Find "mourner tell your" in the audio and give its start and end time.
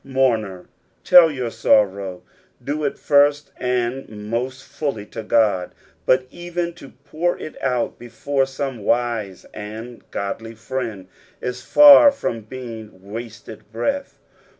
0.03-1.51